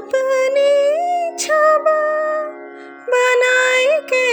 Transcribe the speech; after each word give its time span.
अपनी 0.00 1.36
छबा 1.38 2.00
बनाए 3.08 4.00
के 4.12 4.28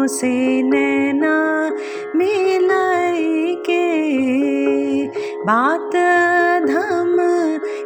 मोसे 0.00 0.62
नैना 0.62 1.32
मिलाई 2.16 3.54
के 3.68 3.84
बात 5.44 5.96
धम 6.66 7.16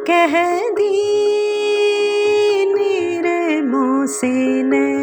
कह 0.09 0.35
दी 0.77 0.93
रे 3.25 3.61
मोसे 3.71 4.31
नैना 4.63 4.94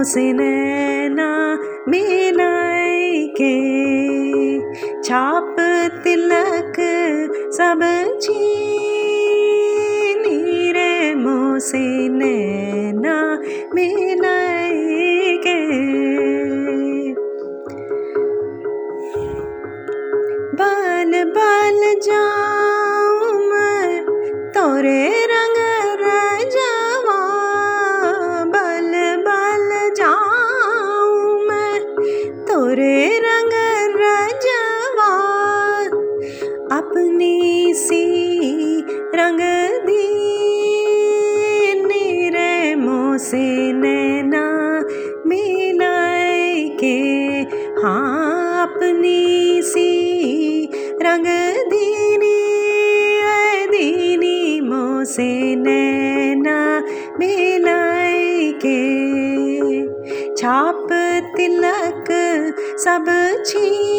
मोसे 0.00 0.32
नैना 0.32 1.28
मिलाई 1.88 3.26
के 3.36 3.56
छाप 5.04 5.56
तिलक 6.04 6.78
सब 7.56 7.82
छीनी 8.22 8.38
रे 10.72 10.94
नैना 11.16 12.32
हाँ 47.82 48.62
अपनी 48.62 49.62
सी 49.62 49.90
रंग 51.02 51.26
दीनी 51.70 52.38
दीनी 53.70 54.60
मोसे 54.60 55.56
नैना 55.56 56.58
मिलाई 57.18 58.52
के। 58.64 58.80
छाप 60.34 60.88
तिलक 61.36 62.10
सब 62.84 63.06
छीनी 63.46 63.98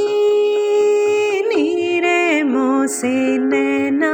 रे 1.99 2.43
मोसे 2.43 3.37
नैना 3.37 4.13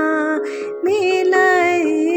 मिलाई 0.86 2.17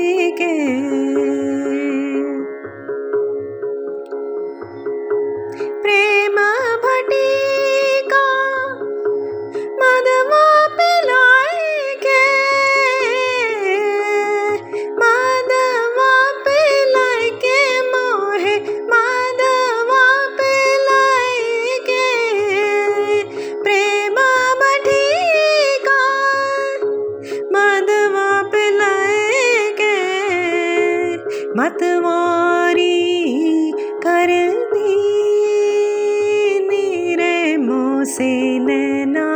मोसे 38.20 38.58
नैना 38.64 39.28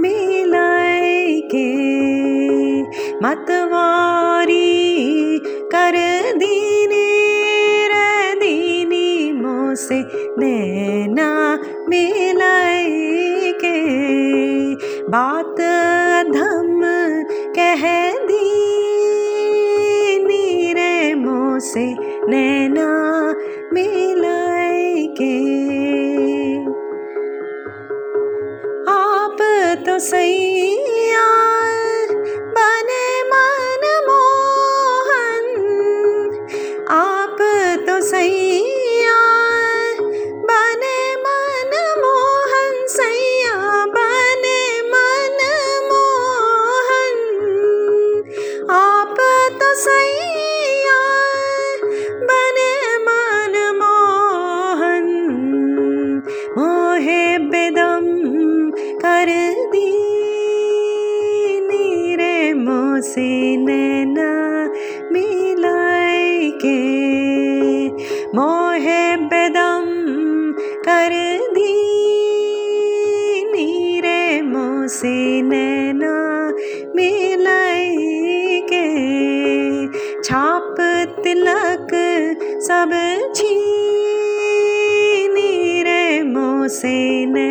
मिलाए 0.00 1.40
के 1.52 1.68
मतवारी 3.22 4.78
कर 5.74 5.96
दीनी 6.38 7.04
रे 7.92 8.34
दीनी 8.40 9.10
मोसे 9.42 10.00
नैना 10.40 11.28
मिलाए 11.88 13.52
के 13.64 13.76
बात 15.16 15.60
धम 16.32 16.80
कह 17.58 17.84
दी 18.30 18.46
रे 20.78 21.14
मोसे 21.24 21.86
नैना 22.30 22.88
मिलाए 23.74 24.17
சையா 30.00 31.47
मोसे 62.98 63.56
नैना 63.56 64.30
मिलाए 65.12 66.50
के 66.62 66.78
मोहे 68.36 69.02
बेदम 69.30 69.84
कर 70.86 71.14
दी। 71.54 71.76
रे 74.00 74.42
मोसे 74.42 75.14
नैना 75.42 76.14
मिलाए 76.96 77.86
के 78.72 78.86
छाप 80.22 80.76
तिलक 81.24 81.94
सब 82.62 82.90
छीनी। 83.36 84.22
रे 85.82 86.02
मोसे 86.34 86.98
नैना 87.26 87.47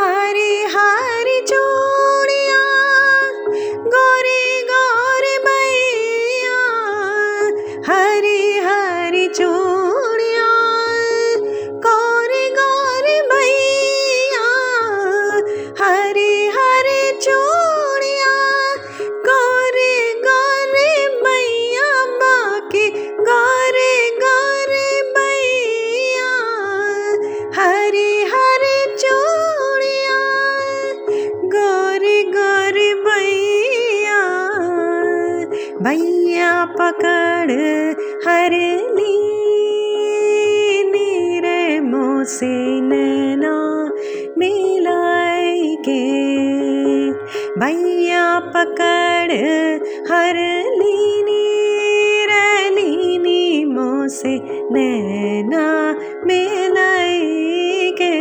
हरि 0.00 0.64
हरि 0.76 0.93
भैया 35.84 36.50
पकड़ 36.64 37.52
हरली 38.26 39.16
नीरे 40.92 41.80
मोसे 41.80 42.80
नैना 42.80 43.56
मिलाई 44.38 45.76
के। 45.88 46.00
भैया 47.60 48.24
पकड़ 48.56 49.32
हर 50.12 50.38
लीनी 50.78 51.46
रलीनी 52.30 53.64
मोसे 53.64 54.34
नैना 54.72 55.66
मिलाई 56.26 57.90
के। 58.00 58.14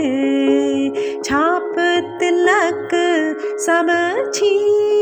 छाप 1.21 1.73
तिलक 2.19 2.89
सब 3.59 3.87
छीनी 4.35 4.92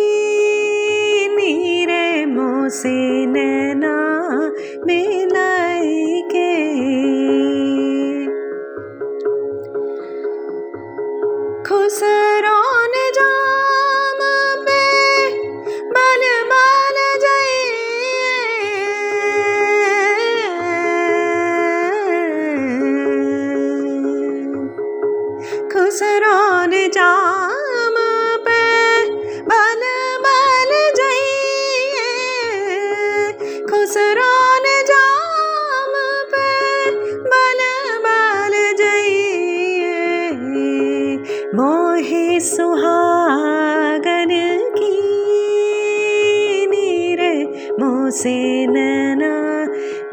मोसे 48.22 48.68
नैना 48.68 49.36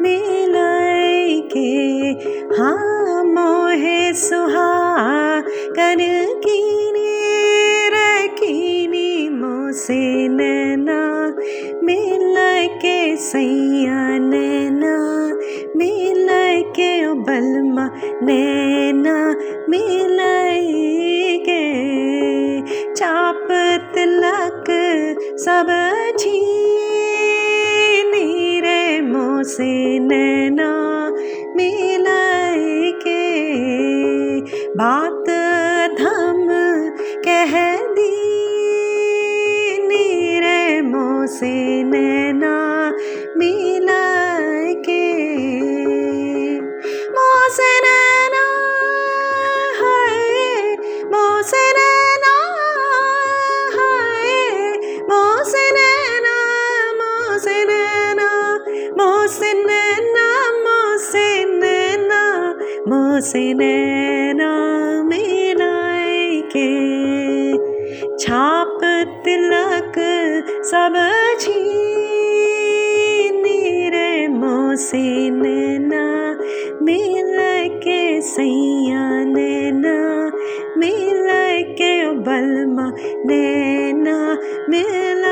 मिलाई 0.01 1.41
के 1.53 1.69
हाँ 2.57 3.23
मोहे 3.23 4.13
सुहागन 4.13 5.97
की 6.45 6.91
नीर 6.91 7.93
कीनी 8.39 9.29
मोसे 9.29 10.27
नैना 10.27 11.35
मिल 11.83 12.35
के, 12.81 13.15
सैया 13.15 14.17
नैना 14.17 14.97
मिल 15.77 16.27
के 16.75 17.13
बलमा 17.13 17.89
नैना 18.23 19.35
मिल 19.69 20.17
के। 21.45 21.63
चाप 22.93 23.47
तिलक 23.95 24.65
सब 25.39 25.67
रे 25.69 26.78
मोसे 29.39 29.99
नैना 29.99 30.71
मिलाए 31.55 32.91
के 33.03 33.21
बात 34.77 35.08
मोसे 63.19 63.53
नैना 63.53 64.49
के 66.51 66.67
छाप 68.19 68.77
तिलक 69.25 69.97
सब 70.69 70.93
छीनी 71.41 71.49
रे 73.95 74.11
मोसे 74.37 75.03
नैना 75.41 76.05
मिल 76.87 77.35
के 77.83 77.99
सैया 78.29 79.03
नैना 79.35 79.97
मिल 80.79 81.27
के 81.81 81.91
बलमा 82.29 82.87
नैना 83.27 84.17
मिल 84.69 85.23